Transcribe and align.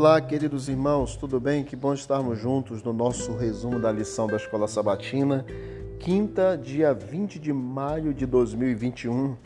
Olá, 0.00 0.18
queridos 0.18 0.66
irmãos, 0.66 1.14
tudo 1.14 1.38
bem? 1.38 1.62
Que 1.62 1.76
bom 1.76 1.92
estarmos 1.92 2.38
juntos 2.38 2.82
no 2.82 2.90
nosso 2.90 3.36
resumo 3.36 3.78
da 3.78 3.92
lição 3.92 4.26
da 4.26 4.38
Escola 4.38 4.66
Sabatina, 4.66 5.44
quinta, 5.98 6.56
dia 6.56 6.94
20 6.94 7.38
de 7.38 7.52
maio 7.52 8.14
de 8.14 8.24
2021. 8.24 9.36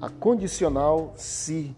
A 0.00 0.08
condicional 0.08 1.12
se. 1.14 1.76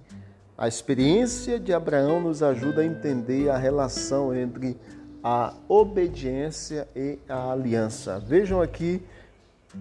A 0.56 0.68
experiência 0.68 1.58
de 1.58 1.72
Abraão 1.72 2.20
nos 2.20 2.40
ajuda 2.40 2.82
a 2.82 2.86
entender 2.86 3.48
a 3.48 3.58
relação 3.58 4.32
entre 4.32 4.78
a 5.24 5.52
obediência 5.68 6.86
e 6.94 7.18
a 7.28 7.50
aliança. 7.50 8.20
Vejam 8.20 8.62
aqui 8.62 9.02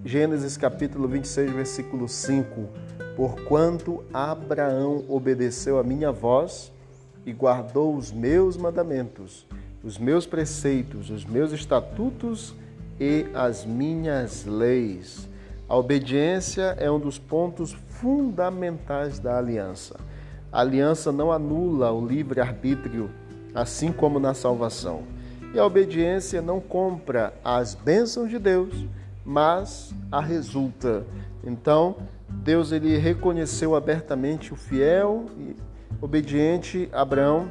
Gênesis 0.03 0.57
capítulo 0.57 1.07
26, 1.07 1.51
versículo 1.51 2.09
5. 2.09 2.67
Porquanto 3.15 4.03
Abraão 4.11 5.05
obedeceu 5.07 5.77
a 5.77 5.83
minha 5.83 6.11
voz, 6.11 6.71
e 7.29 7.31
guardou 7.31 7.95
os 7.95 8.11
meus 8.11 8.57
mandamentos, 8.57 9.45
os 9.83 9.99
meus 9.99 10.25
preceitos, 10.25 11.11
os 11.11 11.23
meus 11.23 11.51
estatutos 11.51 12.55
e 12.99 13.27
as 13.35 13.63
minhas 13.63 14.47
leis. 14.47 15.29
A 15.67 15.77
obediência 15.77 16.75
é 16.79 16.89
um 16.89 16.99
dos 16.99 17.19
pontos 17.19 17.71
fundamentais 18.01 19.19
da 19.19 19.37
aliança. 19.37 19.99
A 20.51 20.61
aliança 20.61 21.11
não 21.11 21.31
anula 21.31 21.91
o 21.91 22.03
livre-arbítrio, 22.03 23.11
assim 23.53 23.91
como 23.91 24.19
na 24.19 24.33
salvação. 24.33 25.03
E 25.53 25.59
a 25.59 25.65
obediência 25.65 26.41
não 26.41 26.59
compra 26.59 27.31
as 27.43 27.75
bênçãos 27.75 28.31
de 28.31 28.39
Deus, 28.39 28.73
mas 29.23 29.93
a 30.11 30.19
resulta. 30.19 31.05
Então, 31.43 31.95
Deus 32.31 32.71
ele 32.71 32.97
reconheceu 32.97 33.75
abertamente 33.75 34.53
o 34.53 34.55
fiel 34.55 35.25
e 35.37 35.55
obediente 36.01 36.89
Abraão 36.91 37.49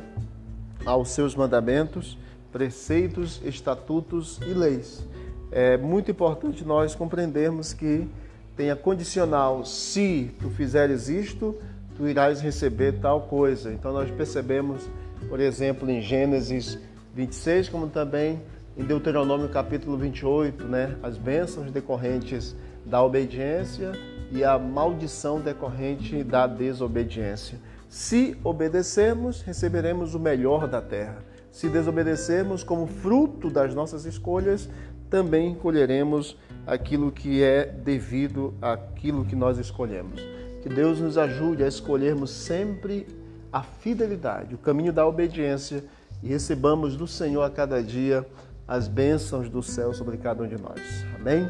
aos 0.85 1.11
seus 1.11 1.35
mandamentos, 1.35 2.17
preceitos, 2.51 3.41
estatutos 3.45 4.41
e 4.47 4.55
leis. 4.55 5.07
É 5.51 5.77
muito 5.77 6.11
importante 6.11 6.65
nós 6.65 6.95
compreendermos 6.95 7.73
que 7.73 8.09
tem 8.57 8.71
a 8.71 8.77
condicional: 8.77 9.65
se 9.65 10.31
tu 10.41 10.51
fizeres 10.51 11.09
isto, 11.09 11.55
tu 11.97 12.09
irás 12.09 12.41
receber 12.41 13.01
tal 13.01 13.23
coisa. 13.23 13.73
Então 13.73 13.93
nós 13.93 14.11
percebemos, 14.11 14.89
por 15.29 15.41
exemplo, 15.41 15.91
em 15.91 16.01
Gênesis 16.01 16.79
26, 17.15 17.69
como 17.69 17.89
também 17.89 18.41
em 18.77 18.85
Deuteronômio 18.85 19.49
capítulo 19.49 19.97
28, 19.97 20.65
né, 20.65 20.97
as 21.03 21.19
bênçãos 21.19 21.71
decorrentes 21.73 22.55
da 22.87 23.03
obediência 23.03 23.93
e 24.31 24.45
a 24.45 24.59
maldição 24.59 25.41
decorrente 25.41 26.23
da 26.23 26.47
desobediência. 26.47 27.59
Se 27.89 28.37
obedecermos, 28.45 29.43
receberemos 29.43 30.15
o 30.15 30.21
melhor 30.21 30.69
da 30.69 30.81
terra. 30.81 31.19
Se 31.51 31.69
desobedecermos, 31.69 32.63
como 32.63 32.87
fruto 32.87 33.51
das 33.51 33.75
nossas 33.75 34.05
escolhas, 34.05 34.69
também 35.09 35.55
colheremos 35.55 36.37
aquilo 36.67 37.11
que 37.11 37.43
é 37.43 37.65
devido 37.65 38.55
àquilo 38.61 39.25
que 39.25 39.35
nós 39.35 39.59
escolhemos. 39.59 40.21
Que 40.63 40.69
Deus 40.69 41.01
nos 41.01 41.17
ajude 41.17 41.65
a 41.65 41.69
escolhermos 41.69 42.31
sempre 42.31 43.07
a 43.51 43.63
fidelidade, 43.63 44.55
o 44.55 44.59
caminho 44.59 44.93
da 44.93 45.07
obediência 45.07 45.83
e 46.23 46.29
recebamos 46.29 46.97
do 46.97 47.07
Senhor 47.07 47.43
a 47.43 47.51
cada 47.51 47.83
dia 47.83 48.27
as 48.67 48.87
bênçãos 48.87 49.49
do 49.49 49.63
céu 49.63 49.95
sobre 49.95 50.19
cada 50.19 50.43
um 50.43 50.47
de 50.47 50.61
nós. 50.61 50.81
Amém? 51.19 51.49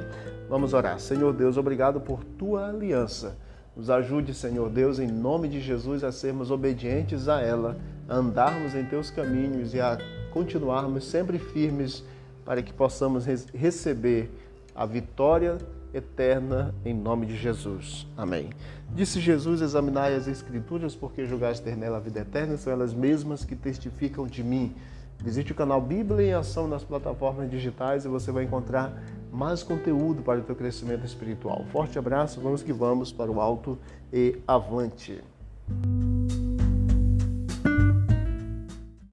Vamos 0.49 0.73
orar. 0.73 0.99
Senhor 0.99 1.33
Deus, 1.33 1.57
obrigado 1.57 2.01
por 2.01 2.25
tua 2.25 2.69
aliança 2.69 3.37
nos 3.79 3.89
ajude, 3.91 4.35
Senhor 4.35 4.69
Deus, 4.69 4.99
em 4.99 5.07
nome 5.07 5.47
de 5.47 5.61
Jesus, 5.61 6.03
a 6.03 6.11
sermos 6.11 6.51
obedientes 6.51 7.29
a 7.29 7.41
ela, 7.41 7.79
a 8.09 8.17
andarmos 8.17 8.75
em 8.75 8.85
teus 8.85 9.09
caminhos 9.09 9.73
e 9.73 9.81
a 9.81 9.97
continuarmos 10.33 11.05
sempre 11.05 11.39
firmes 11.39 12.03
para 12.45 12.61
que 12.61 12.73
possamos 12.73 13.25
receber 13.55 14.33
a 14.75 14.85
vitória 14.85 15.59
eterna 15.95 16.75
em 16.85 16.93
nome 16.93 17.25
de 17.25 17.37
Jesus. 17.37 18.05
Amém. 18.17 18.51
Disse 18.93 19.21
Jesus: 19.21 19.61
Examinai 19.61 20.13
as 20.17 20.27
Escrituras, 20.27 20.97
porque 20.97 21.25
julgaste 21.25 21.63
ter 21.63 21.77
nela 21.77 21.99
a 21.99 22.01
vida 22.01 22.19
eterna, 22.19 22.57
são 22.57 22.73
elas 22.73 22.93
mesmas 22.93 23.45
que 23.45 23.55
testificam 23.55 24.27
de 24.27 24.43
mim. 24.43 24.75
Visite 25.21 25.53
o 25.53 25.55
canal 25.55 25.81
Bíblia 25.81 26.27
em 26.27 26.33
Ação 26.33 26.67
nas 26.67 26.83
plataformas 26.83 27.49
digitais 27.49 28.05
e 28.05 28.09
você 28.09 28.33
vai 28.33 28.43
encontrar 28.43 28.93
mais 29.33 29.63
conteúdo 29.63 30.23
para 30.23 30.41
o 30.41 30.43
teu 30.43 30.55
crescimento 30.55 31.05
espiritual. 31.05 31.65
Forte 31.71 31.99
abraço, 31.99 32.41
vamos 32.41 32.63
que 32.63 32.73
vamos 32.73 33.13
para 33.13 33.31
o 33.31 33.41
alto 33.41 33.79
e 34.13 34.39
avante. 34.47 35.23